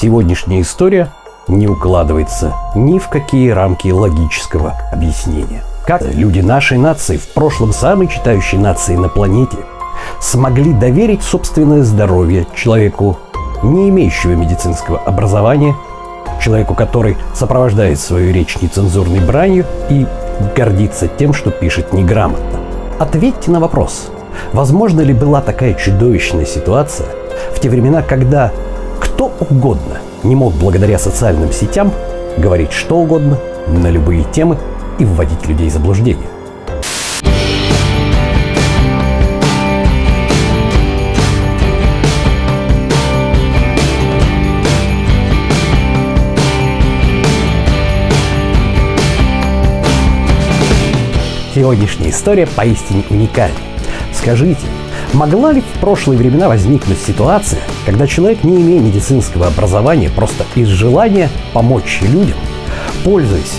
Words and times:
Сегодняшняя 0.00 0.62
история 0.62 1.12
не 1.46 1.68
укладывается 1.68 2.54
ни 2.74 2.98
в 2.98 3.10
какие 3.10 3.50
рамки 3.50 3.88
логического 3.88 4.72
объяснения. 4.90 5.62
Как 5.86 6.00
люди 6.14 6.40
нашей 6.40 6.78
нации, 6.78 7.18
в 7.18 7.28
прошлом 7.34 7.74
самой 7.74 8.08
читающей 8.08 8.56
нации 8.56 8.96
на 8.96 9.10
планете, 9.10 9.58
смогли 10.18 10.72
доверить 10.72 11.22
собственное 11.22 11.82
здоровье 11.82 12.46
человеку, 12.54 13.18
не 13.62 13.90
имеющего 13.90 14.30
медицинского 14.30 14.98
образования, 15.00 15.76
человеку, 16.42 16.74
который 16.74 17.18
сопровождает 17.34 18.00
свою 18.00 18.32
речь 18.32 18.58
нецензурной 18.62 19.20
бранью 19.20 19.66
и 19.90 20.06
гордится 20.56 21.08
тем, 21.08 21.34
что 21.34 21.50
пишет 21.50 21.92
неграмотно. 21.92 22.58
Ответьте 22.98 23.50
на 23.50 23.60
вопрос, 23.60 24.08
возможно 24.54 25.02
ли 25.02 25.12
была 25.12 25.42
такая 25.42 25.74
чудовищная 25.74 26.46
ситуация 26.46 27.08
в 27.54 27.60
те 27.60 27.68
времена, 27.68 28.00
когда 28.00 28.50
кто 29.20 29.30
угодно 29.50 29.98
не 30.22 30.34
мог 30.34 30.54
благодаря 30.54 30.98
социальным 30.98 31.52
сетям 31.52 31.92
говорить 32.38 32.72
что 32.72 32.96
угодно 32.96 33.38
на 33.68 33.90
любые 33.90 34.24
темы 34.24 34.56
и 34.98 35.04
вводить 35.04 35.46
людей 35.46 35.68
в 35.68 35.72
заблуждение. 35.74 36.26
Сегодняшняя 51.54 52.08
история 52.08 52.46
поистине 52.46 53.04
уникальна. 53.10 53.54
Скажите, 54.14 54.64
могла 55.14 55.52
ли 55.52 55.60
в 55.60 55.80
прошлые 55.80 56.18
времена 56.18 56.48
возникнуть 56.48 56.98
ситуация, 56.98 57.60
когда 57.86 58.06
человек, 58.06 58.44
не 58.44 58.60
имея 58.60 58.80
медицинского 58.80 59.46
образования, 59.46 60.10
просто 60.14 60.44
из 60.54 60.68
желания 60.68 61.28
помочь 61.52 62.00
людям, 62.02 62.36
пользуясь 63.04 63.58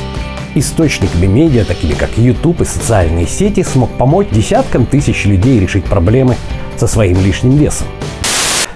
источниками 0.55 1.27
медиа, 1.27 1.65
такими 1.65 1.93
как 1.93 2.09
YouTube 2.17 2.61
и 2.61 2.65
социальные 2.65 3.27
сети, 3.27 3.63
смог 3.63 3.89
помочь 3.97 4.27
десяткам 4.31 4.85
тысяч 4.85 5.25
людей 5.25 5.59
решить 5.59 5.85
проблемы 5.85 6.35
со 6.77 6.87
своим 6.87 7.17
лишним 7.21 7.57
весом? 7.57 7.87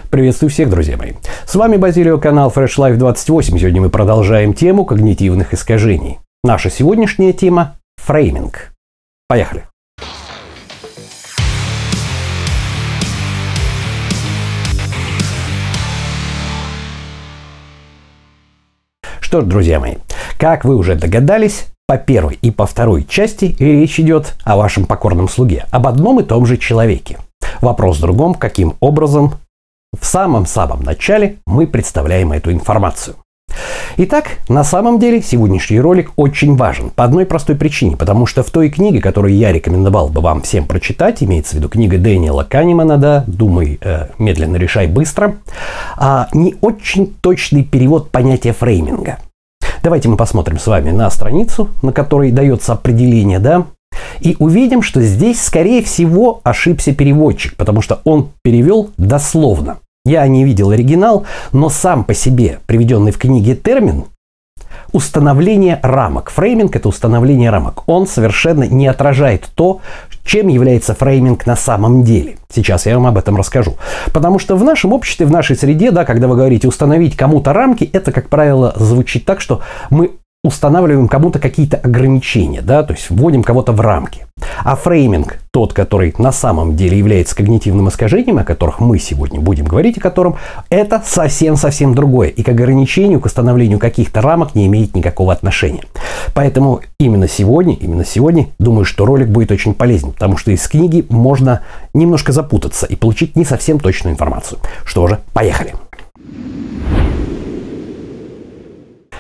Приветствую 0.09 0.49
всех, 0.49 0.69
друзья 0.69 0.95
мои. 0.95 1.13
С 1.45 1.55
вами 1.55 1.75
Базилио, 1.75 2.17
канал 2.19 2.51
Fresh 2.55 2.77
Life 2.77 2.95
28. 2.95 3.57
Сегодня 3.57 3.81
мы 3.81 3.89
продолжаем 3.89 4.53
тему 4.53 4.85
когнитивных 4.85 5.53
искажений. 5.53 6.19
Наша 6.43 6.69
сегодняшняя 6.69 7.33
тема– 7.33 7.75
фрейминг. 7.97 8.71
Поехали. 9.27 9.65
Что 19.36 19.41
ж, 19.41 19.47
друзья 19.47 19.81
мои, 19.81 19.95
как 20.39 20.64
вы 20.64 20.78
уже 20.78 20.95
догадались, 20.95 21.66
по 21.88 21.97
первой 21.97 22.39
и 22.41 22.52
по 22.52 22.66
второй 22.66 23.03
части 23.03 23.53
речь 23.59 24.00
идет 24.00 24.33
о 24.45 24.55
вашем 24.55 24.86
покорном 24.86 25.28
слуге, 25.28 25.66
об 25.72 25.88
одном 25.88 26.22
и 26.22 26.23
том 26.23 26.45
же 26.45 26.55
человеке. 26.55 27.17
Вопрос 27.59 27.97
в 27.97 28.02
другом, 28.02 28.33
каким 28.33 28.75
образом 28.80 29.33
в 29.91 30.06
самом-самом 30.06 30.83
начале 30.83 31.39
мы 31.45 31.67
представляем 31.67 32.31
эту 32.31 32.53
информацию. 32.53 33.17
Итак, 33.97 34.39
на 34.49 34.65
самом 34.65 34.99
деле 34.99 35.21
сегодняшний 35.21 35.79
ролик 35.79 36.11
очень 36.17 36.57
важен 36.57 36.89
по 36.89 37.05
одной 37.05 37.25
простой 37.25 37.55
причине, 37.55 37.95
потому 37.95 38.25
что 38.25 38.43
в 38.43 38.51
той 38.51 38.69
книге, 38.69 38.99
которую 38.99 39.33
я 39.33 39.53
рекомендовал 39.53 40.09
бы 40.09 40.19
вам 40.19 40.41
всем 40.41 40.65
прочитать, 40.67 41.23
имеется 41.23 41.53
в 41.53 41.59
виду 41.59 41.69
книга 41.69 41.97
Дэниела 41.97 42.43
Канемана, 42.43 42.97
да, 42.97 43.23
«Думай, 43.25 43.79
э, 43.81 44.07
медленно, 44.19 44.57
решай 44.57 44.88
быстро», 44.88 45.35
а, 45.95 46.27
не 46.33 46.55
очень 46.59 47.13
точный 47.21 47.63
перевод 47.63 48.11
понятия 48.11 48.51
фрейминга. 48.51 49.19
Давайте 49.81 50.09
мы 50.09 50.17
посмотрим 50.17 50.59
с 50.59 50.67
вами 50.67 50.91
на 50.91 51.09
страницу, 51.09 51.69
на 51.81 51.94
которой 51.94 52.31
дается 52.31 52.73
определение, 52.73 53.39
да, 53.39 53.66
и 54.19 54.35
увидим, 54.39 54.81
что 54.81 55.01
здесь, 55.01 55.41
скорее 55.41 55.81
всего, 55.81 56.41
ошибся 56.44 56.94
переводчик, 56.94 57.56
потому 57.56 57.81
что 57.81 58.01
он 58.03 58.31
перевел 58.44 58.89
дословно. 58.97 59.77
Я 60.05 60.27
не 60.27 60.45
видел 60.45 60.69
оригинал, 60.69 61.25
но 61.51 61.69
сам 61.69 62.03
по 62.03 62.13
себе 62.13 62.59
приведенный 62.67 63.11
в 63.11 63.17
книге 63.17 63.55
термин 63.55 64.05
установление 64.91 65.79
рамок. 65.81 66.29
Фрейминг– 66.29 66.75
это 66.77 66.88
установление 66.88 67.49
рамок. 67.49 67.83
Он 67.88 68.07
совершенно 68.07 68.63
не 68.65 68.88
отражает 68.88 69.49
то, 69.55 69.81
чем 70.23 70.47
является 70.47 70.94
фрейминг 70.94 71.45
на 71.45 71.55
самом 71.55 72.03
деле. 72.03 72.38
Сейчас 72.49 72.85
я 72.85 72.95
вам 72.95 73.07
об 73.07 73.17
этом 73.17 73.35
расскажу. 73.35 73.75
Потому 74.13 74.39
что 74.39 74.55
в 74.55 74.63
нашем 74.63 74.94
обществе, 74.94 75.25
в 75.25 75.31
нашей 75.31 75.55
среде, 75.55 75.91
да, 75.91 76.05
когда 76.05 76.27
вы 76.27 76.35
говорите 76.35 76.67
установить 76.67 77.17
кому-то 77.17 77.51
рамки, 77.51 77.89
это, 77.91 78.11
как 78.11 78.29
правило, 78.29 78.73
звучит 78.77 79.25
так, 79.25 79.41
что 79.41 79.61
мы 79.89 80.11
устанавливаем 80.45 81.07
кому-то 81.07 81.39
какие-то 81.39 81.78
ограничения, 81.78 82.61
да, 82.61 82.83
то 82.83 82.94
есть 82.94 83.09
вводим 83.09 83.44
кого-то 83.44 83.72
в 83.72 83.81
рамки. 83.81 84.25
А 84.63 84.75
фрейминг, 84.75 85.38
тот, 85.51 85.73
который 85.73 86.13
на 86.17 86.31
самом 86.31 86.75
деле 86.75 86.97
является 86.97 87.35
когнитивным 87.35 87.88
искажением, 87.88 88.38
о 88.38 88.44
которых 88.44 88.79
мы 88.79 89.00
сегодня 89.00 89.39
будем 89.39 89.66
говорить, 89.66 89.97
о 89.97 90.01
котором, 90.01 90.35
это 90.69 91.01
совсем-совсем 91.06 91.95
другое. 91.95 92.29
И 92.29 92.44
к 92.44 92.50
ограничению, 92.50 93.22
к 93.22 93.25
установлению 93.25 93.79
каких-то 93.79 94.22
рамок 94.22 94.53
не 94.53 94.67
имеет 94.67 94.95
никакого 94.95 95.31
отношения. 95.31 95.83
Поэтому 96.33 96.81
именно 97.00 97.27
сегодня, 97.27 97.75
именно 97.75 98.06
сегодня, 98.06 98.47
думаю, 98.59 98.85
что 98.85 99.06
ролик 99.06 99.29
будет 99.29 99.51
очень 99.51 99.73
полезен, 99.73 100.12
потому 100.12 100.38
что 100.38 100.51
из 100.51 100.67
книги 100.67 101.06
можно 101.09 101.62
немножко 101.94 102.31
запутаться 102.31 102.85
и 102.85 102.95
получить 102.95 103.35
не 103.35 103.45
совсем 103.45 103.79
точную 103.79 104.13
информацию. 104.13 104.59
Что 104.83 105.07
же, 105.07 105.19
поехали. 105.33 105.73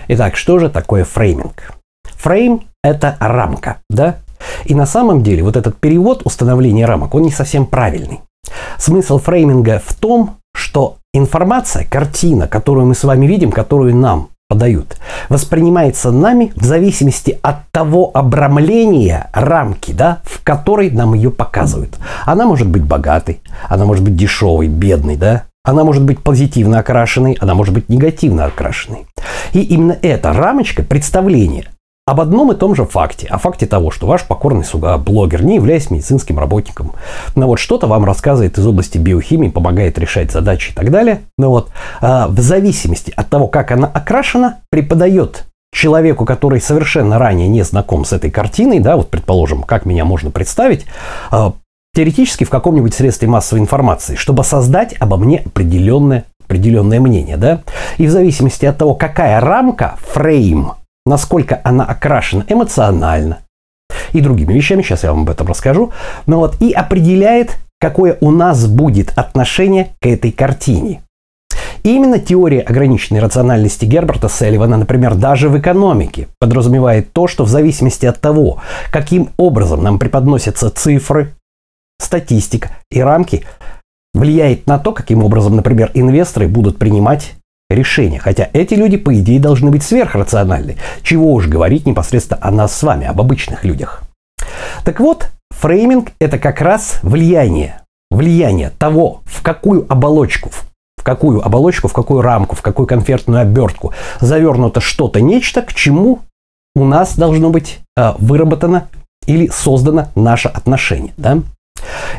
Итак, 0.07 0.35
что 0.35 0.59
же 0.59 0.69
такое 0.69 1.03
фрейминг? 1.03 1.73
Фрейм– 2.17 2.61
это 2.83 3.17
рамка, 3.19 3.77
да? 3.89 4.17
И 4.65 4.75
на 4.75 4.85
самом 4.85 5.23
деле 5.23 5.43
вот 5.43 5.55
этот 5.55 5.77
перевод 5.77 6.21
установления 6.25 6.85
рамок, 6.85 7.15
он 7.15 7.23
не 7.23 7.31
совсем 7.31 7.65
правильный. 7.65 8.21
Смысл 8.77 9.17
фрейминга 9.17 9.81
в 9.83 9.93
том, 9.95 10.37
что 10.55 10.97
информация, 11.13 11.85
картина, 11.85 12.47
которую 12.47 12.85
мы 12.85 12.95
с 12.95 13.03
вами 13.03 13.25
видим, 13.25 13.51
которую 13.51 13.95
нам 13.95 14.29
подают, 14.47 14.97
воспринимается 15.29 16.11
нами 16.11 16.53
в 16.55 16.63
зависимости 16.63 17.39
от 17.41 17.69
того 17.71 18.11
обрамления 18.13 19.29
рамки, 19.33 19.91
да, 19.91 20.19
в 20.23 20.43
которой 20.43 20.91
нам 20.91 21.15
ее 21.15 21.31
показывают. 21.31 21.97
Она 22.25 22.45
может 22.45 22.67
быть 22.67 22.83
богатой, 22.83 23.41
она 23.67 23.85
может 23.85 24.03
быть 24.03 24.15
дешевой, 24.15 24.67
бедной, 24.67 25.15
да, 25.15 25.45
она 25.65 25.83
может 25.83 26.03
быть 26.03 26.21
позитивно 26.21 26.79
окрашенной, 26.79 27.37
она 27.39 27.55
может 27.55 27.73
быть 27.73 27.89
негативно 27.89 28.45
окрашенной. 28.45 29.07
И 29.53 29.61
именно 29.61 29.97
эта 30.01 30.31
рамочка 30.31 30.83
представления 30.83 31.65
об 32.07 32.21
одном 32.21 32.51
и 32.51 32.55
том 32.55 32.75
же 32.75 32.85
факте, 32.85 33.25
о 33.27 33.39
факте 33.39 33.65
того, 33.65 33.89
что 33.89 34.05
ваш 34.05 34.25
покорный 34.25 34.63
слуга, 34.63 34.95
блогер, 34.99 35.43
не 35.43 35.55
являясь 35.55 35.89
медицинским 35.89 36.37
работником, 36.37 36.93
но 37.35 37.47
вот 37.47 37.57
что-то 37.57 37.87
вам 37.87 38.05
рассказывает 38.05 38.59
из 38.59 38.67
области 38.67 38.99
биохимии, 38.99 39.49
помогает 39.49 39.97
решать 39.97 40.31
задачи 40.31 40.69
и 40.71 40.73
так 40.73 40.91
далее, 40.91 41.21
но 41.39 41.49
вот 41.49 41.71
а, 42.01 42.27
в 42.27 42.39
зависимости 42.39 43.11
от 43.15 43.27
того, 43.29 43.47
как 43.47 43.71
она 43.71 43.87
окрашена, 43.87 44.59
преподает 44.69 45.45
человеку, 45.73 46.25
который 46.25 46.61
совершенно 46.61 47.17
ранее 47.17 47.47
не 47.47 47.63
знаком 47.63 48.05
с 48.05 48.13
этой 48.13 48.29
картиной, 48.29 48.79
да, 48.79 48.97
вот 48.97 49.09
предположим, 49.09 49.63
как 49.63 49.85
меня 49.85 50.05
можно 50.05 50.29
представить, 50.29 50.85
а, 51.31 51.53
теоретически 51.95 52.43
в 52.43 52.49
каком-нибудь 52.49 52.93
средстве 52.93 53.27
массовой 53.27 53.61
информации, 53.61 54.15
чтобы 54.15 54.43
создать 54.43 54.93
обо 54.99 55.17
мне 55.17 55.39
определенное, 55.45 56.25
определенное 56.43 56.99
мнение. 56.99 57.37
Да? 57.37 57.61
И 57.97 58.05
в 58.05 58.11
зависимости 58.11 58.65
от 58.65 58.77
того, 58.77 58.93
какая 58.93 59.39
рамка, 59.39 59.95
фрейм, 60.13 60.73
насколько 61.05 61.61
она 61.63 61.85
окрашена 61.85 62.45
эмоционально 62.47 63.39
и 64.11 64.21
другими 64.21 64.53
вещами, 64.53 64.81
сейчас 64.81 65.03
я 65.03 65.11
вам 65.11 65.21
об 65.21 65.29
этом 65.29 65.47
расскажу, 65.47 65.91
но 66.27 66.39
вот 66.39 66.61
и 66.61 66.71
определяет, 66.71 67.57
какое 67.79 68.17
у 68.19 68.31
нас 68.31 68.67
будет 68.67 69.13
отношение 69.15 69.93
к 70.01 70.05
этой 70.05 70.31
картине. 70.31 71.01
И 71.83 71.95
именно 71.95 72.17
теория 72.17 72.61
ограниченной 72.61 73.19
рациональности 73.19 73.85
Герберта 73.85 74.27
Селливана, 74.27 74.75
например, 74.75 75.13
даже 75.13 75.49
в 75.49 75.59
экономике, 75.59 76.27
подразумевает 76.39 77.13
то, 77.13 77.27
что 77.27 77.45
в 77.45 77.47
зависимости 77.47 78.07
от 78.07 78.19
того, 78.19 78.59
каким 78.91 79.29
образом 79.37 79.83
нам 79.83 79.99
преподносятся 79.99 80.71
цифры, 80.71 81.34
статистика 82.05 82.71
и 82.89 83.01
рамки 83.01 83.43
влияет 84.13 84.65
на 84.67 84.79
то, 84.79 84.93
каким 84.93 85.23
образом, 85.23 85.55
например, 85.55 85.91
инвесторы 85.93 86.47
будут 86.47 86.77
принимать 86.77 87.33
решения. 87.69 88.19
Хотя 88.19 88.49
эти 88.53 88.73
люди, 88.73 88.97
по 88.97 89.13
идее, 89.13 89.39
должны 89.39 89.71
быть 89.71 89.83
сверхрациональны. 89.83 90.77
Чего 91.01 91.33
уж 91.33 91.47
говорить 91.47 91.85
непосредственно 91.85 92.39
о 92.41 92.51
нас 92.51 92.75
с 92.75 92.83
вами, 92.83 93.05
об 93.05 93.19
обычных 93.19 93.63
людях. 93.63 94.03
Так 94.83 94.99
вот, 94.99 95.29
фрейминг– 95.51 96.11
это 96.19 96.37
как 96.37 96.61
раз 96.61 96.99
влияние. 97.03 97.81
Влияние 98.11 98.69
того, 98.77 99.21
в 99.25 99.41
какую 99.41 99.85
оболочку, 99.91 100.49
в 100.97 101.03
какую 101.03 101.45
оболочку, 101.45 101.87
в 101.87 101.93
какую 101.93 102.21
рамку, 102.21 102.55
в 102.55 102.61
какую 102.61 102.87
конфетную 102.87 103.41
обертку 103.41 103.93
завернуто 104.21 104.79
что-то, 104.79 105.21
нечто, 105.21 105.61
к 105.61 105.73
чему 105.73 106.19
у 106.75 106.85
нас 106.85 107.17
должно 107.17 107.49
быть 107.49 107.79
э, 107.97 108.13
выработано 108.19 108.87
или 109.25 109.47
создано 109.47 110.09
наше 110.15 110.47
отношение. 110.49 111.13
Да? 111.17 111.39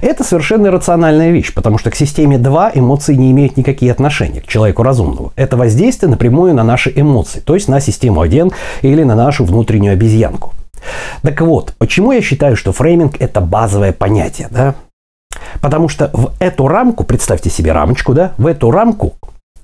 Это 0.01 0.25
совершенно 0.25 0.71
рациональная 0.71 1.31
вещь, 1.31 1.53
потому 1.55 1.79
что 1.79 1.91
к 1.91 1.97
системе 1.97 2.39
2 2.39 2.73
эмоции 2.75 3.15
не 3.15 3.31
имеют 3.33 3.57
никакие 3.57 3.93
отношения 3.93 4.41
к 4.41 4.47
человеку 4.47 4.83
разумному. 4.83 5.33
Это 5.37 5.57
воздействие 5.57 6.11
напрямую 6.11 6.55
на 6.55 6.65
наши 6.65 6.93
эмоции, 6.95 7.41
то 7.41 7.55
есть 7.55 7.69
на 7.69 7.81
систему 7.81 8.21
1 8.21 8.51
или 8.83 9.03
на 9.03 9.15
нашу 9.15 9.45
внутреннюю 9.45 9.93
обезьянку. 9.95 10.53
Так 11.23 11.41
вот, 11.41 11.75
почему 11.79 12.13
я 12.13 12.21
считаю, 12.21 12.57
что 12.57 12.73
фрейминг– 12.73 13.17
это 13.21 13.41
базовое 13.41 13.93
понятие, 13.93 14.49
да? 14.51 14.75
Потому 15.61 15.89
что 15.89 16.11
в 16.13 16.33
эту 16.39 16.69
рамку, 16.69 17.05
представьте 17.05 17.51
себе 17.51 17.73
рамочку, 17.73 18.15
да, 18.15 18.33
в 18.39 18.47
эту 18.47 18.71
рамку, 18.71 19.15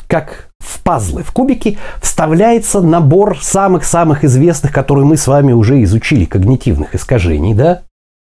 как 0.07 0.49
в 0.59 0.83
пазлы, 0.83 1.23
в 1.23 1.33
кубики, 1.33 1.79
вставляется 2.01 2.81
набор 2.81 3.39
самых-самых 3.41 4.25
известных, 4.25 4.73
которые 4.73 5.05
мы 5.05 5.17
с 5.17 5.27
вами 5.27 5.53
уже 5.53 5.83
изучили, 5.85 6.25
когнитивных 6.25 6.95
искажений, 6.95 7.55
да? 7.55 7.83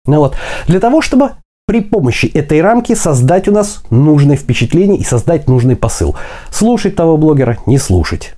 Ну 0.07 0.19
вот, 0.19 0.37
для 0.67 0.81
того, 0.81 1.01
чтобы 1.01 1.31
при 1.67 1.81
помощи 1.81 2.27
этой 2.27 2.61
рамки 2.61 2.95
создать 2.95 3.49
у 3.49 3.53
нас 3.53 3.83
нужное 3.91 4.37
впечатление 4.37 4.99
и 4.99 5.05
создать 5.05 5.49
нужный 5.49 5.75
посыл. 5.75 6.15
Слушать 6.51 6.95
того 6.95 7.17
блогера, 7.17 7.59
не 7.67 7.79
слушать. 7.79 8.35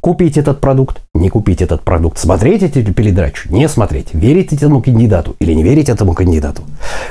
Купить 0.00 0.36
этот 0.36 0.60
продукт, 0.60 1.00
не 1.14 1.30
купить 1.30 1.62
этот 1.62 1.82
продукт, 1.82 2.18
смотреть 2.18 2.64
эту 2.64 2.92
передачу, 2.92 3.48
не 3.52 3.68
смотреть, 3.68 4.12
верить 4.12 4.52
этому 4.52 4.82
кандидату 4.82 5.36
или 5.38 5.52
не 5.52 5.62
верить 5.62 5.88
этому 5.88 6.12
кандидату. 6.12 6.64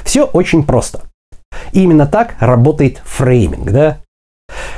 Все 0.04 0.26
очень 0.26 0.64
просто. 0.64 1.04
Именно 1.72 2.06
так 2.06 2.36
работает 2.40 3.02
фрейминг, 3.06 3.72
да? 3.72 4.00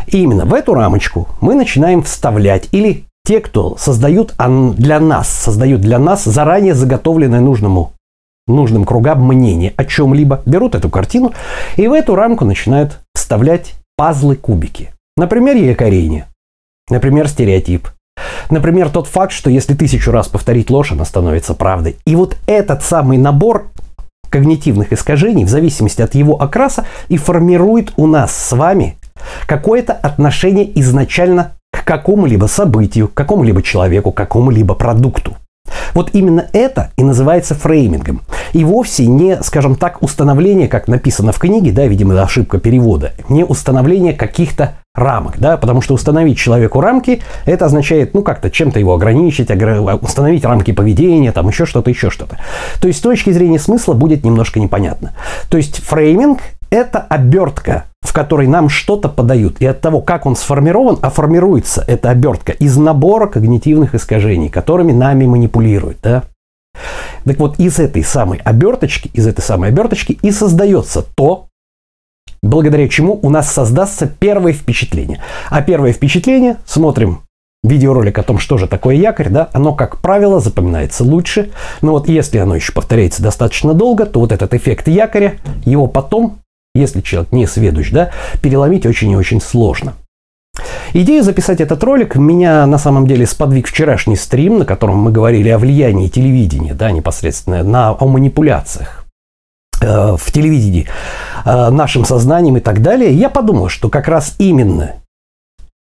И 0.06 0.22
именно 0.22 0.46
в 0.46 0.54
эту 0.54 0.76
рамочку 0.76 1.28
мы 1.42 1.56
начинаем 1.56 2.04
вставлять 2.04 2.70
или 2.72 3.06
те, 3.26 3.40
кто 3.40 3.78
создают 3.78 4.36
для 4.38 5.00
нас, 5.00 5.28
создают 5.28 5.82
для 5.82 5.98
нас 5.98 6.24
заранее 6.24 6.76
заготовленное 6.76 7.40
нужному 7.40 7.94
нужным 8.48 8.86
кругам 8.86 9.26
мнение 9.26 9.74
о 9.78 9.86
чем-либо, 9.86 10.42
берут 10.46 10.76
эту 10.76 10.90
картину 10.90 11.34
и 11.78 11.88
в 11.88 11.94
эту 11.94 12.16
рамку 12.16 12.46
начинают 12.46 13.00
вставлять 13.14 13.76
пазлы-кубики. 13.98 14.92
Например, 15.16 15.56
якорение. 15.56 16.26
Например, 16.90 17.28
стереотип. 17.28 17.88
Например, 18.50 18.90
тот 18.90 19.08
факт, 19.08 19.32
что 19.32 19.50
если 19.50 19.74
тысячу 19.74 20.12
раз 20.12 20.28
повторить 20.28 20.70
ложь, 20.70 20.92
она 20.92 21.06
становится 21.06 21.54
правдой. 21.54 21.98
И 22.06 22.16
вот 22.16 22.38
этот 22.48 22.84
самый 22.84 23.18
набор 23.18 23.72
когнитивных 24.30 24.92
искажений, 24.92 25.46
в 25.46 25.50
зависимости 25.50 26.02
от 26.02 26.16
его 26.16 26.42
окраса, 26.42 26.86
и 27.08 27.18
формирует 27.18 27.94
у 27.98 28.08
нас 28.08 28.36
с 28.36 28.52
вами 28.52 28.98
какое-то 29.46 29.94
отношение 29.94 30.80
изначально 30.80 31.54
к 31.72 31.84
какому-либо 31.86 32.48
событию, 32.48 33.08
к 33.08 33.14
какому-либо 33.14 33.62
человеку, 33.62 34.12
к 34.12 34.18
какому-либо 34.18 34.74
продукту. 34.76 35.36
Вот 35.94 36.12
именно 36.14 36.48
это 36.54 36.92
и 36.98 37.04
называется 37.04 37.56
фреймингом. 37.56 38.22
И 38.54 38.64
вовсе 38.64 39.06
не, 39.06 39.42
скажем 39.44 39.76
так, 39.76 40.02
установление, 40.02 40.68
как 40.68 40.88
написано 40.88 41.32
в 41.32 41.40
книге, 41.40 41.72
да, 41.72 41.86
видимо, 41.86 42.22
ошибка 42.22 42.60
перевода, 42.60 43.14
не 43.30 43.44
установление 43.44 44.14
каких-то 44.14 44.74
рамок, 44.96 45.40
да, 45.40 45.58
потому 45.58 45.82
что 45.82 45.96
установить 45.96 46.38
человеку 46.38 46.80
рамки, 46.80 47.22
это 47.46 47.66
означает, 47.66 48.14
ну, 48.14 48.22
как-то 48.22 48.52
чем-то 48.52 48.80
его 48.80 48.94
ограничить, 48.94 49.50
установить 50.02 50.46
рамки 50.46 50.72
поведения, 50.72 51.32
там 51.32 51.48
еще 51.48 51.66
что-то, 51.66 51.90
еще 51.90 52.12
что-то. 52.12 52.38
То 52.80 52.88
есть 52.88 53.00
с 53.00 53.02
точки 53.02 53.32
зрения 53.32 53.60
смысла 53.60 53.94
будет 53.94 54.24
немножко 54.24 54.60
непонятно. 54.60 55.14
То 55.50 55.58
есть 55.58 55.84
фрейминг– 55.84 56.42
это 56.70 57.00
обертка, 57.00 57.86
в 58.04 58.14
которой 58.14 58.48
нам 58.48 58.70
что-то 58.70 59.10
подают. 59.10 59.62
И 59.62 59.66
от 59.66 59.82
того, 59.82 60.02
как 60.02 60.26
он 60.26 60.36
сформирован, 60.36 61.00
а 61.02 61.10
формируется 61.10 61.84
эта 61.88 62.10
обертка 62.10 62.52
из 62.52 62.78
набора 62.78 63.28
когнитивных 63.28 63.96
искажений, 63.96 64.50
которыми 64.50 64.92
нами 64.92 65.26
манипулируют, 65.26 65.98
да. 66.04 66.24
Так 67.26 67.40
вот, 67.40 67.60
из 67.60 67.80
этой 67.80 68.04
самой 68.04 68.40
оберточки, 68.44 69.10
из 69.14 69.26
этой 69.26 69.42
самой 69.42 69.70
оберточки 69.70 70.18
и 70.22 70.32
создается 70.32 71.06
то, 71.16 71.48
благодаря 72.42 72.88
чему 72.90 73.18
у 73.22 73.30
нас 73.30 73.52
создастся 73.52 74.08
первое 74.08 74.54
впечатление. 74.54 75.22
А 75.50 75.62
первое 75.62 75.94
впечатление, 75.94 76.58
смотрим 76.66 77.22
видеоролик 77.64 78.20
о 78.20 78.24
том, 78.24 78.40
что 78.40 78.58
же 78.58 78.68
такое 78.68 78.96
якорь, 78.96 79.30
да, 79.30 79.50
оно, 79.54 79.74
как 79.74 80.02
правило, 80.02 80.40
запоминается 80.42 81.04
лучше. 81.04 81.52
Но 81.82 81.94
вот 81.94 82.10
если 82.10 82.38
оно 82.38 82.56
еще 82.56 82.74
повторяется 82.74 83.24
достаточно 83.24 83.74
долго, 83.74 84.06
то 84.06 84.20
вот 84.20 84.32
этот 84.34 84.54
эффект 84.54 84.90
якоря, 84.90 85.40
его 85.64 85.88
потом, 85.88 86.40
если 86.76 87.02
человек 87.02 87.32
не 87.32 87.46
сведущ, 87.46 87.92
да, 87.92 88.12
переломить 88.42 88.86
очень 88.86 89.12
и 89.12 89.16
очень 89.16 89.42
сложно. 89.42 89.94
Идея 90.94 91.24
записать 91.24 91.62
этот 91.62 91.84
ролик 91.84 92.16
меня 92.16 92.66
на 92.68 92.78
самом 92.78 93.08
деле 93.08 93.26
сподвиг 93.26 93.68
вчерашний 93.68 94.16
стрим, 94.16 94.60
на 94.60 94.66
котором 94.66 94.98
мы 94.98 95.12
говорили 95.12 95.50
о 95.50 95.58
влиянии 95.58 96.08
телевидения, 96.08 96.74
да, 96.74 96.92
непосредственно, 96.92 97.64
на, 97.64 97.92
о 97.92 98.06
манипуляциях. 98.06 99.06
Э, 99.82 100.16
в 100.18 100.32
телевидении 100.32 100.88
э, 101.46 101.70
нашим 101.70 102.06
сознанием 102.06 102.58
и 102.58 102.60
так 102.60 102.82
далее, 102.82 103.12
я 103.14 103.30
подумал, 103.30 103.70
что 103.70 103.90
как 103.90 104.08
раз 104.08 104.36
именно 104.38 104.96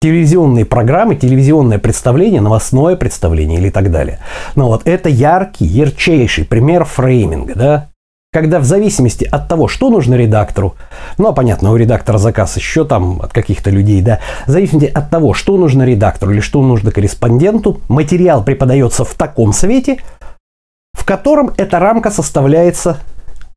телевизионные 0.02 0.66
программы, 0.66 1.16
телевизионное 1.16 1.80
представление, 1.80 2.42
новостное 2.42 2.96
представление 2.96 3.60
или 3.60 3.70
так 3.70 3.92
далее. 3.92 4.20
Но 4.56 4.68
вот 4.68 4.84
это 4.86 5.10
яркий, 5.10 5.66
ярчайший 5.66 6.46
пример 6.46 6.86
фрейминга, 6.86 7.56
да, 7.56 7.90
когда 8.32 8.60
в 8.60 8.64
зависимости 8.64 9.26
от 9.26 9.48
того, 9.48 9.68
что 9.68 9.90
нужно 9.90 10.16
редактору, 10.16 10.76
ну, 11.18 11.30
а 11.30 11.34
понятно, 11.34 11.72
у 11.72 11.76
редактора 11.76 12.18
заказ 12.18 12.58
еще 12.58 12.86
там 12.86 13.22
от 13.22 13.34
каких-то 13.34 13.70
людей, 13.72 14.02
да, 14.02 14.20
в 14.46 14.52
зависимости 14.52 14.88
от 14.88 15.10
того, 15.10 15.34
что 15.34 15.58
нужно 15.58 15.84
редактору 15.84 16.32
или 16.32 16.40
что 16.40 16.62
нужно 16.62 16.92
корреспонденту, 16.92 17.82
материал 17.88 18.44
преподается 18.44 19.04
в 19.04 19.14
таком 19.16 19.52
свете, 19.52 19.98
в 20.94 21.06
котором 21.06 21.52
эта 21.58 21.80
рамка 21.80 22.12
составляется 22.12 23.00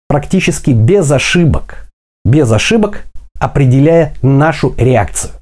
практически 0.08 0.70
без 0.70 1.10
ошибок, 1.10 1.90
без 2.24 2.50
ошибок 2.50 3.04
определяя 3.38 4.14
нашу 4.22 4.74
реакцию. 4.78 5.32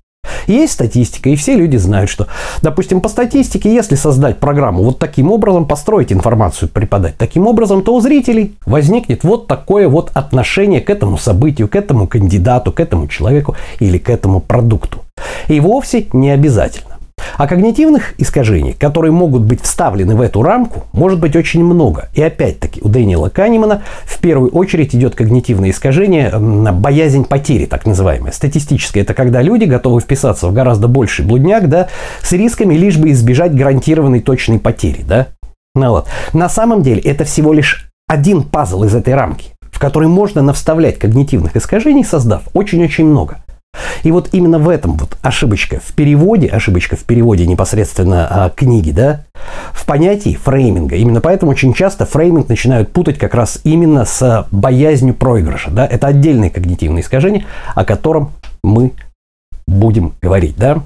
Есть 0.47 0.75
статистика, 0.75 1.29
и 1.29 1.37
все 1.37 1.57
люди 1.57 1.77
знают, 1.77 2.11
что, 2.11 2.27
допустим, 2.63 3.01
по 3.01 3.09
статистике, 3.09 3.73
если 3.73 3.95
создать 3.95 4.39
программу 4.39 4.83
вот 4.83 4.99
таким 4.99 5.31
образом, 5.31 5.67
построить 5.67 6.13
информацию, 6.13 6.69
преподать 6.69 7.17
таким 7.17 7.47
образом, 7.47 7.83
то 7.83 7.95
у 7.95 8.01
зрителей 8.01 8.57
возникнет 8.67 9.25
вот 9.25 9.47
такое 9.47 9.89
вот 9.89 10.11
отношение 10.15 10.81
к 10.81 10.91
этому 10.91 11.19
событию, 11.19 11.69
к 11.69 11.77
этому 11.77 12.07
кандидату, 12.07 12.73
к 12.73 12.81
этому 12.81 13.09
человеку 13.09 13.57
или 13.79 13.99
к 13.99 14.11
этому 14.11 14.41
продукту. 14.41 15.01
И 15.49 15.61
вовсе 15.61 16.07
не 16.13 16.31
обязательно. 16.31 16.90
А 17.41 17.47
когнитивных 17.47 18.13
искажений, 18.19 18.75
которые 18.75 19.13
могут 19.13 19.45
быть 19.45 19.63
вставлены 19.63 20.15
в 20.15 20.21
эту 20.21 20.43
рамку, 20.43 20.85
может 20.93 21.19
быть 21.19 21.35
очень 21.37 21.65
много. 21.65 22.11
И 22.13 22.21
опять-таки 22.21 22.83
у 22.83 22.91
Дэниела 22.91 23.31
Канемана 23.31 23.83
в 24.05 24.19
первую 24.19 24.51
очередь 24.51 24.95
идет 24.95 25.15
когнитивное 25.15 25.71
искажение, 25.71 26.31
боязнь 26.39 27.25
потери, 27.25 27.65
так 27.65 27.87
называемая. 27.87 28.33
Статистическое– 28.33 29.03
это 29.05 29.15
когда 29.15 29.41
люди 29.41 29.65
готовы 29.65 30.03
вписаться 30.03 30.49
в 30.49 30.53
гораздо 30.53 30.87
больший 30.87 31.25
блудняк, 31.25 31.71
да, 31.71 31.89
с 32.21 32.31
рисками 32.33 32.75
лишь 32.75 32.99
бы 32.99 33.11
избежать 33.11 33.55
гарантированной 33.55 34.21
точной 34.21 34.59
потери, 34.59 35.01
да. 35.01 35.29
Ну 35.75 35.93
вот. 35.93 36.09
На 36.35 36.51
самом 36.51 36.83
деле 36.83 37.01
это 37.01 37.25
всего 37.25 37.55
лишь 37.55 37.91
один 38.07 38.43
пазл 38.43 38.85
из 38.85 38.95
этой 38.95 39.15
рамки, 39.15 39.53
в 39.73 39.79
который 39.79 40.09
можно 40.09 40.43
навставлять 40.43 40.99
когнитивных 40.99 41.57
искажений, 41.57 42.05
создав 42.05 42.43
очень-очень 42.53 43.07
много. 43.07 43.39
И 44.03 44.13
вот 44.13 44.31
именно 44.33 44.59
в 44.59 44.69
этом 44.69 44.95
вот 44.95 45.17
ошибочка 45.23 45.81
в 45.85 45.93
переводе, 45.95 46.47
ошибочка 46.47 46.97
в 46.97 47.05
переводе 47.05 47.47
непосредственно 47.47 48.27
а, 48.31 48.51
книги, 48.51 48.91
да, 48.91 49.25
в 49.73 49.87
понятии 49.87 50.39
фрейминга. 50.43 50.97
Именно 50.97 51.21
поэтому 51.21 51.53
очень 51.53 51.73
часто 51.75 52.07
фрейминг 52.07 52.49
начинают 52.49 52.93
путать 52.93 53.19
как 53.19 53.35
раз 53.35 53.61
именно 53.65 54.05
с 54.05 54.47
боязнью 54.51 55.15
проигрыша. 55.15 55.71
Да? 55.71 55.87
Это 55.87 56.07
отдельное 56.07 56.51
когнитивное 56.51 57.03
искажение, 57.03 57.47
о 57.75 57.85
котором 57.85 58.33
мы 58.63 58.93
будем 59.67 60.15
говорить. 60.21 60.57
Да? 60.57 60.83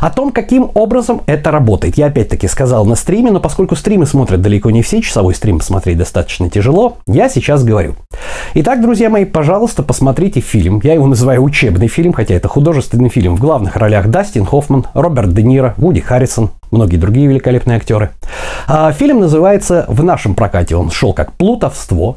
О 0.00 0.10
том, 0.10 0.32
каким 0.32 0.70
образом 0.74 1.22
это 1.26 1.50
работает. 1.50 1.96
Я 1.96 2.06
опять-таки 2.06 2.48
сказал 2.48 2.84
на 2.84 2.94
стриме, 2.94 3.30
но 3.30 3.40
поскольку 3.40 3.76
стримы 3.76 4.06
смотрят 4.06 4.40
далеко 4.40 4.70
не 4.70 4.82
все, 4.82 5.00
часовой 5.00 5.34
стрим 5.34 5.58
посмотреть 5.58 5.98
достаточно 5.98 6.50
тяжело, 6.50 6.98
я 7.06 7.28
сейчас 7.28 7.64
говорю. 7.64 7.94
Итак, 8.54 8.80
друзья 8.80 9.10
мои, 9.10 9.24
пожалуйста, 9.24 9.82
посмотрите 9.82 10.40
фильм. 10.40 10.80
Я 10.82 10.94
его 10.94 11.06
называю 11.06 11.42
учебный 11.42 11.88
фильм, 11.88 12.12
хотя 12.12 12.34
это 12.34 12.48
художественный 12.48 13.08
фильм. 13.08 13.36
В 13.36 13.40
главных 13.40 13.76
ролях 13.76 14.08
Дастин 14.08 14.44
Хоффман, 14.44 14.86
Роберт 14.94 15.32
Де 15.34 15.42
Ниро, 15.42 15.74
Вуди 15.76 16.00
Харрисон, 16.00 16.50
многие 16.70 16.96
другие 16.96 17.26
великолепные 17.26 17.76
актеры. 17.76 18.10
А, 18.66 18.92
фильм 18.92 19.20
называется, 19.20 19.84
в 19.88 20.02
нашем 20.02 20.34
прокате 20.34 20.76
он 20.76 20.90
шел 20.90 21.12
как 21.12 21.32
«Плутовство», 21.32 22.16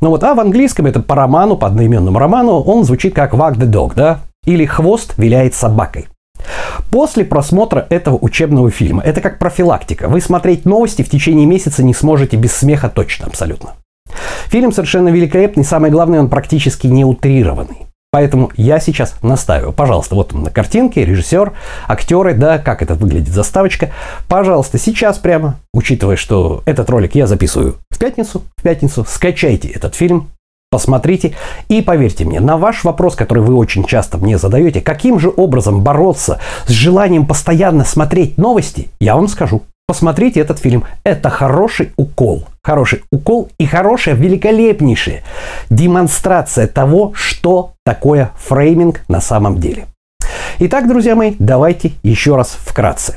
ну 0.00 0.10
вот, 0.10 0.22
а 0.22 0.34
в 0.34 0.40
английском 0.40 0.86
это 0.86 1.00
по 1.00 1.16
роману, 1.16 1.56
по 1.56 1.66
одноименному 1.66 2.18
роману, 2.18 2.60
он 2.60 2.84
звучит 2.84 3.14
как 3.14 3.34
«Wag 3.34 3.56
the 3.56 3.68
dog», 3.68 3.94
да? 3.96 4.20
Или 4.44 4.64
«Хвост 4.64 5.14
виляет 5.16 5.54
собакой». 5.54 6.06
После 6.90 7.24
просмотра 7.24 7.86
этого 7.90 8.16
учебного 8.20 8.70
фильма, 8.70 9.02
это 9.02 9.20
как 9.20 9.38
профилактика, 9.38 10.08
вы 10.08 10.20
смотреть 10.20 10.64
новости 10.64 11.02
в 11.02 11.10
течение 11.10 11.46
месяца 11.46 11.82
не 11.82 11.94
сможете 11.94 12.36
без 12.36 12.52
смеха 12.52 12.88
точно, 12.88 13.26
абсолютно. 13.26 13.74
Фильм 14.48 14.72
совершенно 14.72 15.08
великолепный, 15.08 15.64
самое 15.64 15.92
главное, 15.92 16.20
он 16.20 16.28
практически 16.28 16.86
не 16.86 17.04
утрированный. 17.04 17.88
Поэтому 18.10 18.50
я 18.56 18.80
сейчас 18.80 19.16
настаиваю. 19.22 19.74
Пожалуйста, 19.74 20.14
вот 20.14 20.32
на 20.32 20.50
картинке, 20.50 21.04
режиссер, 21.04 21.52
актеры, 21.86 22.32
да, 22.32 22.58
как 22.58 22.80
это 22.80 22.94
выглядит 22.94 23.34
заставочка. 23.34 23.90
Пожалуйста, 24.28 24.78
сейчас 24.78 25.18
прямо, 25.18 25.60
учитывая, 25.74 26.16
что 26.16 26.62
этот 26.64 26.88
ролик 26.88 27.14
я 27.14 27.26
записываю 27.26 27.76
в 27.90 27.98
пятницу, 27.98 28.44
в 28.56 28.62
пятницу, 28.62 29.04
скачайте 29.06 29.68
этот 29.68 29.94
фильм, 29.94 30.28
посмотрите. 30.70 31.34
И 31.68 31.82
поверьте 31.82 32.24
мне, 32.24 32.40
на 32.40 32.56
ваш 32.56 32.84
вопрос, 32.84 33.14
который 33.14 33.42
вы 33.42 33.54
очень 33.54 33.84
часто 33.84 34.18
мне 34.18 34.38
задаете, 34.38 34.80
каким 34.80 35.18
же 35.18 35.32
образом 35.34 35.82
бороться 35.82 36.40
с 36.66 36.70
желанием 36.70 37.26
постоянно 37.26 37.84
смотреть 37.84 38.38
новости, 38.38 38.88
я 39.00 39.16
вам 39.16 39.28
скажу. 39.28 39.62
Посмотрите 39.86 40.40
этот 40.40 40.58
фильм. 40.58 40.84
Это 41.02 41.30
хороший 41.30 41.92
укол. 41.96 42.44
Хороший 42.62 43.04
укол 43.10 43.48
и 43.58 43.64
хорошая, 43.64 44.14
великолепнейшая 44.16 45.22
демонстрация 45.70 46.66
того, 46.66 47.12
что 47.14 47.72
такое 47.86 48.32
фрейминг 48.36 49.00
на 49.08 49.22
самом 49.22 49.58
деле. 49.58 49.86
Итак, 50.58 50.88
друзья 50.88 51.14
мои, 51.14 51.34
давайте 51.38 51.92
еще 52.02 52.36
раз 52.36 52.58
вкратце. 52.60 53.16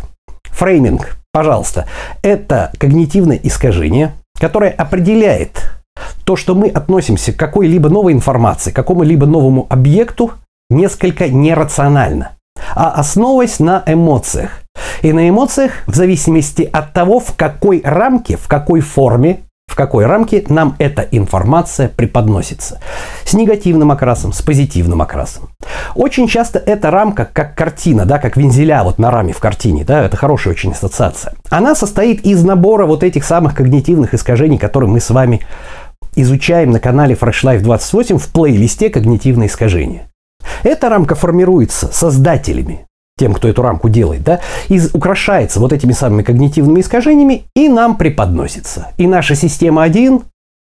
Фрейминг, 0.51 1.17
пожалуйста, 1.33 1.87
это 2.21 2.71
когнитивное 2.79 3.39
искажение, 3.43 4.13
которое 4.39 4.71
определяет 4.71 5.80
то, 6.23 6.35
что 6.35 6.55
мы 6.55 6.67
относимся 6.69 7.33
к 7.33 7.37
какой-либо 7.37 7.89
новой 7.89 8.13
информации, 8.13 8.71
к 8.71 8.75
какому-либо 8.75 9.25
новому 9.25 9.67
объекту 9.69 10.31
несколько 10.69 11.27
нерационально, 11.27 12.37
а 12.75 12.91
основываясь 12.91 13.59
на 13.59 13.83
эмоциях. 13.85 14.61
И 15.01 15.11
на 15.13 15.27
эмоциях 15.27 15.71
в 15.87 15.95
зависимости 15.95 16.69
от 16.71 16.93
того, 16.93 17.19
в 17.19 17.35
какой 17.35 17.81
рамке, 17.83 18.37
в 18.37 18.47
какой 18.47 18.81
форме 18.81 19.41
в 19.71 19.75
какой 19.75 20.05
рамке 20.05 20.43
нам 20.49 20.75
эта 20.79 21.01
информация 21.01 21.87
преподносится. 21.87 22.81
С 23.23 23.33
негативным 23.33 23.89
окрасом, 23.91 24.33
с 24.33 24.41
позитивным 24.41 25.01
окрасом. 25.01 25.49
Очень 25.95 26.27
часто 26.27 26.59
эта 26.59 26.91
рамка 26.91 27.27
как 27.31 27.55
картина, 27.55 28.05
да, 28.05 28.19
как 28.19 28.35
вензеля 28.35 28.83
вот 28.83 28.99
на 28.99 29.11
раме 29.11 29.31
в 29.31 29.39
картине, 29.39 29.85
да, 29.85 30.03
это 30.03 30.17
хорошая 30.17 30.53
очень 30.53 30.73
ассоциация. 30.73 31.35
Она 31.49 31.73
состоит 31.73 32.25
из 32.25 32.43
набора 32.43 32.85
вот 32.85 33.01
этих 33.03 33.23
самых 33.23 33.55
когнитивных 33.55 34.13
искажений, 34.13 34.57
которые 34.57 34.89
мы 34.89 34.99
с 34.99 35.09
вами 35.09 35.41
изучаем 36.15 36.71
на 36.71 36.79
канале 36.79 37.15
Fresh 37.15 37.43
Life 37.43 37.61
28 37.61 38.17
в 38.17 38.27
плейлисте 38.29 38.89
«Когнитивные 38.89 39.47
искажения». 39.47 40.09
Эта 40.63 40.89
рамка 40.89 41.15
формируется 41.15 41.87
создателями, 41.91 42.85
тем, 43.17 43.33
кто 43.33 43.47
эту 43.47 43.61
рамку 43.61 43.89
делает, 43.89 44.23
да, 44.23 44.39
и 44.67 44.81
украшается 44.93 45.59
вот 45.59 45.73
этими 45.73 45.91
самыми 45.91 46.23
когнитивными 46.23 46.81
искажениями 46.81 47.45
и 47.55 47.69
нам 47.69 47.97
преподносится. 47.97 48.89
И 48.97 49.07
наша 49.07 49.35
система 49.35 49.83
1 49.83 50.23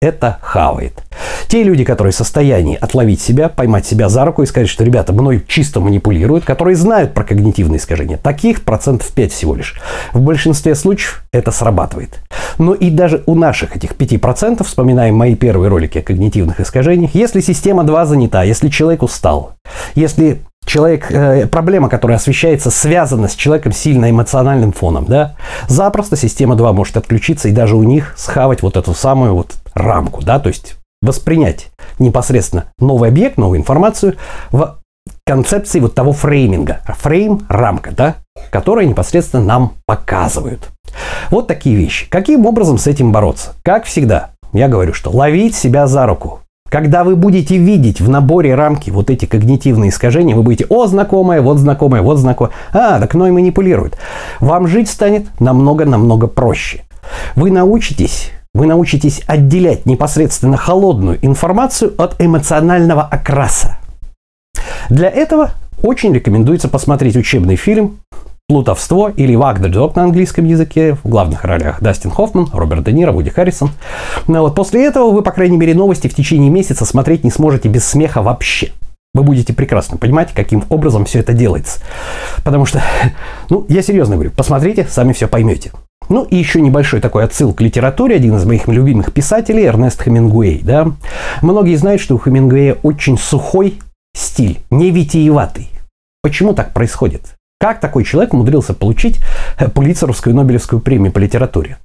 это 0.02 0.38
хавает. 0.40 1.02
Те 1.48 1.62
люди, 1.62 1.84
которые 1.84 2.12
в 2.12 2.16
состоянии 2.16 2.74
отловить 2.74 3.20
себя, 3.20 3.50
поймать 3.50 3.84
себя 3.84 4.08
за 4.08 4.24
руку 4.24 4.42
и 4.42 4.46
сказать, 4.46 4.70
что 4.70 4.82
ребята 4.82 5.12
мной 5.12 5.44
чисто 5.46 5.80
манипулируют, 5.80 6.46
которые 6.46 6.74
знают 6.74 7.12
про 7.12 7.22
когнитивные 7.22 7.78
искажения, 7.78 8.16
таких 8.16 8.64
процентов 8.64 9.10
5 9.12 9.32
всего 9.32 9.54
лишь. 9.54 9.78
В 10.14 10.20
большинстве 10.20 10.74
случаев 10.74 11.22
это 11.34 11.50
срабатывает. 11.50 12.18
Но 12.56 12.72
и 12.72 12.88
даже 12.88 13.22
у 13.26 13.34
наших 13.34 13.76
этих 13.76 13.92
5%, 13.92 14.64
вспоминаем 14.64 15.16
мои 15.16 15.34
первые 15.34 15.68
ролики 15.68 15.98
о 15.98 16.02
когнитивных 16.02 16.60
искажениях, 16.60 17.14
если 17.14 17.40
система 17.40 17.84
2 17.84 18.06
занята, 18.06 18.42
если 18.42 18.70
человек 18.70 19.02
устал, 19.02 19.52
если 19.94 20.40
человек, 20.64 21.10
э, 21.10 21.46
проблема, 21.46 21.90
которая 21.90 22.16
освещается, 22.16 22.70
связана 22.70 23.28
с 23.28 23.34
человеком 23.34 23.72
сильно 23.72 24.10
эмоциональным 24.10 24.72
фоном, 24.72 25.04
да, 25.06 25.34
запросто 25.68 26.16
система 26.16 26.54
2 26.54 26.72
может 26.72 26.96
отключиться 26.96 27.48
и 27.48 27.52
даже 27.52 27.76
у 27.76 27.82
них 27.82 28.14
схавать 28.16 28.62
вот 28.62 28.76
эту 28.76 28.94
самую 28.94 29.34
вот 29.34 29.56
рамку, 29.74 30.22
да, 30.22 30.38
то 30.38 30.48
есть 30.48 30.76
воспринять 31.02 31.70
непосредственно 31.98 32.66
новый 32.78 33.08
объект, 33.08 33.38
новую 33.38 33.60
информацию 33.60 34.16
в 34.50 34.78
концепции 35.26 35.80
вот 35.80 35.94
того 35.94 36.12
фрейминга. 36.12 36.80
Фрейм– 36.86 37.46
рамка, 37.48 37.92
да, 37.92 38.16
которая 38.50 38.86
непосредственно 38.86 39.44
нам 39.44 39.72
показывают. 39.86 40.68
Вот 41.30 41.46
такие 41.46 41.76
вещи. 41.76 42.08
Каким 42.10 42.46
образом 42.46 42.78
с 42.78 42.86
этим 42.86 43.12
бороться? 43.12 43.54
Как 43.62 43.84
всегда, 43.84 44.30
я 44.52 44.68
говорю, 44.68 44.92
что 44.92 45.10
ловить 45.10 45.54
себя 45.54 45.86
за 45.86 46.06
руку, 46.06 46.40
когда 46.68 47.02
вы 47.02 47.16
будете 47.16 47.56
видеть 47.56 48.00
в 48.00 48.08
наборе 48.08 48.54
рамки 48.54 48.90
вот 48.90 49.10
эти 49.10 49.26
когнитивные 49.26 49.90
искажения, 49.90 50.36
вы 50.36 50.42
будете, 50.42 50.66
о, 50.68 50.86
знакомое, 50.86 51.42
вот 51.42 51.58
знакомое, 51.58 52.02
вот 52.02 52.18
знакомое. 52.18 52.54
А, 52.72 53.00
так 53.00 53.14
мной 53.14 53.32
манипулирует. 53.32 53.98
Вам 54.38 54.68
жить 54.68 54.88
станет 54.88 55.26
намного-намного 55.40 56.28
проще. 56.28 56.82
Вы 57.34 57.50
научитесь 57.50 58.30
вы 58.54 58.66
научитесь 58.66 59.22
отделять 59.26 59.86
непосредственно 59.86 60.56
холодную 60.56 61.24
информацию 61.24 61.94
от 61.98 62.20
эмоционального 62.20 63.02
окраса. 63.02 63.78
Для 64.88 65.08
этого 65.08 65.52
очень 65.82 66.12
рекомендуется 66.12 66.68
посмотреть 66.68 67.16
учебный 67.16 67.56
фильм 67.56 68.00
«Плутовство» 68.48 69.08
или 69.08 69.36
«Вагнер 69.36 69.70
Док» 69.70 69.94
на 69.94 70.02
английском 70.02 70.44
языке. 70.44 70.96
В 71.04 71.08
главных 71.08 71.44
ролях 71.44 71.80
Дастин 71.80 72.10
Хоффман, 72.10 72.48
Роберт 72.52 72.84
Де 72.84 72.92
Ниро, 72.92 73.12
Вуди 73.12 73.30
Харрисон. 73.30 73.70
Но 74.26 74.34
ну 74.34 74.40
вот 74.42 74.56
после 74.56 74.84
этого 74.84 75.10
вы, 75.12 75.22
по 75.22 75.30
крайней 75.30 75.56
мере, 75.56 75.74
новости 75.74 76.08
в 76.08 76.14
течение 76.14 76.50
месяца 76.50 76.84
смотреть 76.84 77.22
не 77.22 77.30
сможете 77.30 77.68
без 77.68 77.86
смеха 77.86 78.20
вообще. 78.20 78.72
Вы 79.14 79.22
будете 79.22 79.52
прекрасно 79.52 79.96
понимать, 79.96 80.32
каким 80.34 80.64
образом 80.68 81.04
все 81.04 81.20
это 81.20 81.32
делается. 81.32 81.80
Потому 82.44 82.66
что, 82.66 82.82
ну, 83.48 83.64
я 83.68 83.82
серьезно 83.82 84.16
говорю, 84.16 84.32
посмотрите, 84.32 84.86
сами 84.90 85.12
все 85.12 85.28
поймете. 85.28 85.70
Ну 86.10 86.24
и 86.24 86.36
еще 86.36 86.60
небольшой 86.60 87.00
такой 87.00 87.24
отсыл 87.24 87.54
к 87.54 87.60
литературе. 87.60 88.16
Один 88.16 88.36
из 88.36 88.44
моих 88.44 88.66
любимых 88.66 89.12
писателей, 89.12 89.64
Эрнест 89.64 90.02
Хемингуэй. 90.02 90.60
Да? 90.62 90.88
Многие 91.40 91.76
знают, 91.76 92.02
что 92.02 92.16
у 92.16 92.18
Хемингуэя 92.18 92.76
очень 92.82 93.16
сухой 93.16 93.78
стиль, 94.12 94.58
не 94.70 94.90
витиеватый. 94.90 95.70
Почему 96.20 96.52
так 96.52 96.74
происходит? 96.74 97.36
Как 97.60 97.78
такой 97.78 98.04
человек 98.04 98.34
умудрился 98.34 98.74
получить 98.74 99.20
Пулитцеровскую 99.74 100.34
Нобелевскую 100.34 100.80
премию 100.80 101.12
по 101.12 101.18
литературе? 101.18 101.78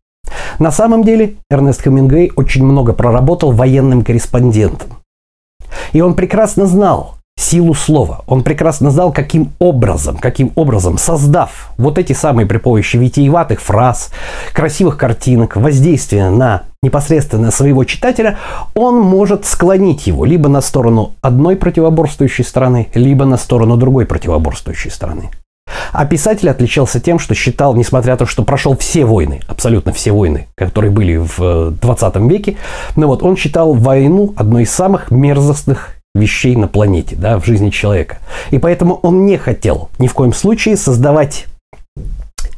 На 0.57 0.71
самом 0.71 1.03
деле 1.03 1.35
Эрнест 1.51 1.83
Хемингуэй 1.83 2.31
очень 2.35 2.65
много 2.65 2.93
проработал 2.93 3.51
военным 3.51 4.03
корреспондентом. 4.03 4.89
И 5.93 6.01
он 6.01 6.15
прекрасно 6.15 6.65
знал 6.65 7.15
силу 7.45 7.73
слова. 7.73 8.23
Он 8.27 8.43
прекрасно 8.43 8.89
знал, 8.89 9.13
каким 9.13 9.51
образом, 9.59 10.17
каким 10.17 10.51
образом, 10.55 10.97
создав 10.97 11.71
вот 11.77 11.97
эти 11.97 12.13
самые 12.13 12.47
при 12.47 12.57
помощи 12.57 12.97
витиеватых 12.97 13.61
фраз, 13.61 14.09
красивых 14.53 14.97
картинок, 14.97 15.55
воздействия 15.55 16.29
на 16.29 16.63
непосредственно 16.81 17.51
своего 17.51 17.83
читателя, 17.83 18.37
он 18.73 18.99
может 18.99 19.45
склонить 19.45 20.07
его 20.07 20.25
либо 20.25 20.49
на 20.49 20.61
сторону 20.61 21.13
одной 21.21 21.55
противоборствующей 21.55 22.43
стороны, 22.43 22.89
либо 22.93 23.25
на 23.25 23.37
сторону 23.37 23.77
другой 23.77 24.05
противоборствующей 24.05 24.91
стороны. 24.91 25.29
А 25.93 26.05
писатель 26.05 26.49
отличался 26.49 26.99
тем, 26.99 27.19
что 27.19 27.33
считал, 27.33 27.75
несмотря 27.75 28.13
на 28.13 28.17
то, 28.17 28.25
что 28.25 28.43
прошел 28.43 28.77
все 28.77 29.05
войны, 29.05 29.41
абсолютно 29.47 29.93
все 29.93 30.11
войны, 30.11 30.47
которые 30.55 30.91
были 30.91 31.17
в 31.17 31.71
20 31.71 32.15
веке, 32.29 32.57
ну 32.95 33.07
вот, 33.07 33.23
он 33.23 33.35
считал 33.35 33.73
войну 33.73 34.33
одной 34.35 34.63
из 34.63 34.71
самых 34.71 35.09
мерзостных 35.09 35.94
вещей 36.15 36.55
на 36.55 36.67
планете, 36.67 37.15
да, 37.15 37.37
в 37.39 37.45
жизни 37.45 37.69
человека. 37.69 38.17
И 38.49 38.57
поэтому 38.57 38.95
он 38.95 39.25
не 39.25 39.37
хотел 39.37 39.89
ни 39.99 40.07
в 40.07 40.13
коем 40.13 40.33
случае 40.33 40.77
создавать 40.77 41.45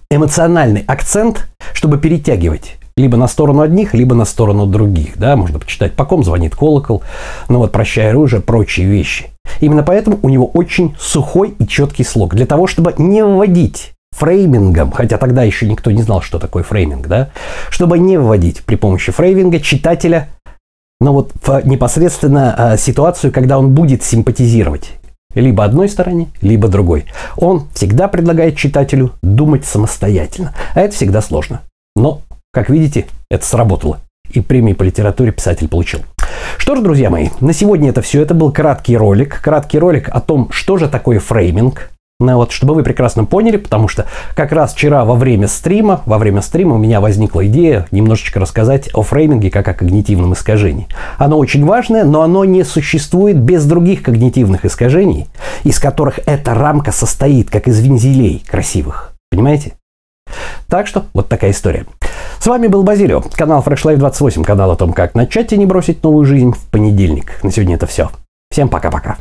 эмоциональный 0.09 0.83
акцент, 0.87 1.47
чтобы 1.73 1.97
перетягивать 1.97 2.77
либо 2.95 3.15
на 3.17 3.27
сторону 3.27 3.61
одних, 3.61 3.93
либо 3.93 4.15
на 4.15 4.25
сторону 4.25 4.65
других. 4.65 5.17
Да? 5.17 5.35
Можно 5.35 5.59
почитать, 5.59 5.93
по 5.93 6.05
ком 6.05 6.23
звонит 6.23 6.55
колокол, 6.55 7.03
ну 7.47 7.59
вот 7.59 7.71
прощай 7.71 8.09
оружие, 8.09 8.41
прочие 8.41 8.87
вещи. 8.87 9.27
Именно 9.59 9.83
поэтому 9.83 10.19
у 10.21 10.29
него 10.29 10.47
очень 10.47 10.95
сухой 10.99 11.53
и 11.59 11.67
четкий 11.67 12.03
слог. 12.03 12.35
Для 12.35 12.45
того, 12.45 12.67
чтобы 12.67 12.93
не 12.97 13.23
вводить 13.23 13.93
фреймингом, 14.11 14.91
хотя 14.91 15.17
тогда 15.17 15.43
еще 15.43 15.67
никто 15.67 15.91
не 15.91 16.01
знал, 16.01 16.21
что 16.21 16.39
такое 16.39 16.63
фрейминг, 16.63 17.07
да, 17.07 17.29
чтобы 17.69 17.99
не 17.99 18.17
вводить 18.17 18.63
при 18.63 18.75
помощи 18.75 19.11
фрейминга 19.11 19.59
читателя, 19.59 20.29
но 20.99 21.13
вот 21.13 21.31
в 21.41 21.61
непосредственно 21.65 22.53
а, 22.57 22.77
ситуацию, 22.77 23.31
когда 23.31 23.59
он 23.59 23.73
будет 23.73 24.03
симпатизировать 24.03 24.93
либо 25.35 25.63
одной 25.63 25.89
стороне, 25.89 26.29
либо 26.41 26.67
другой. 26.67 27.05
Он 27.35 27.67
всегда 27.73 28.07
предлагает 28.07 28.57
читателю 28.57 29.13
думать 29.21 29.65
самостоятельно, 29.65 30.53
а 30.73 30.81
это 30.81 30.95
всегда 30.95 31.21
сложно. 31.21 31.61
Но, 31.95 32.21
как 32.51 32.69
видите, 32.69 33.07
это 33.29 33.45
сработало. 33.45 33.99
И 34.31 34.41
премии 34.41 34.73
по 34.73 34.83
литературе 34.83 35.31
писатель 35.31 35.67
получил. 35.67 36.01
Что 36.57 36.75
ж, 36.75 36.81
друзья 36.81 37.09
мои, 37.09 37.29
на 37.39 37.53
сегодня 37.53 37.89
это 37.89 38.01
все. 38.01 38.21
Это 38.21 38.33
был 38.33 38.51
краткий 38.51 38.97
ролик. 38.97 39.41
Краткий 39.41 39.79
ролик 39.79 40.09
о 40.09 40.19
том, 40.19 40.49
что 40.51 40.77
же 40.77 40.89
такое 40.89 41.19
фрейминг. 41.19 41.91
Ну, 42.19 42.35
вот, 42.35 42.51
чтобы 42.51 42.73
вы 42.73 42.81
прекрасно 42.81 43.25
поняли, 43.25 43.57
потому 43.57 43.87
что 43.87 44.07
как 44.33 44.51
раз 44.51 44.73
вчера 44.73 45.05
во 45.05 45.13
время 45.13 45.47
стрима, 45.47 46.01
во 46.07 46.17
время 46.17 46.41
стрима 46.41 46.73
у 46.73 46.79
меня 46.79 46.99
возникла 46.99 47.45
идея 47.45 47.85
немножечко 47.91 48.39
рассказать 48.39 48.89
о 48.95 49.03
фрейминге 49.03 49.51
как 49.51 49.67
о 49.67 49.75
когнитивном 49.75 50.33
искажении. 50.33 50.87
Оно 51.19 51.37
очень 51.37 51.63
важное, 51.63 52.05
но 52.05 52.23
оно 52.23 52.43
не 52.43 52.63
существует 52.63 53.37
без 53.37 53.65
других 53.65 54.01
когнитивных 54.01 54.65
искажений, 54.65 55.27
из 55.63 55.77
которых 55.77 56.19
эта 56.25 56.55
рамка 56.55 56.91
состоит, 56.91 57.51
как 57.51 57.67
из 57.67 57.79
вензелей 57.81 58.43
красивых. 58.49 59.13
Понимаете? 59.29 59.73
Так 60.67 60.87
что 60.87 61.05
вот 61.13 61.29
такая 61.29 61.51
история. 61.51 61.85
С 62.39 62.47
вами 62.47 62.65
был 62.65 62.81
Базилио, 62.81 63.21
канал 63.21 63.61
Fresh 63.63 63.83
Life 63.83 63.97
28, 63.97 64.43
канал 64.43 64.71
о 64.71 64.75
том, 64.75 64.91
как 64.91 65.13
начать 65.13 65.53
и 65.53 65.57
не 65.57 65.67
бросить 65.67 66.03
новую 66.03 66.25
жизнь 66.25 66.51
в 66.51 66.65
понедельник. 66.71 67.43
На 67.43 67.51
сегодня 67.51 67.75
это 67.75 67.85
все. 67.85 68.09
Всем 68.49 68.69
пока-пока. 68.69 69.17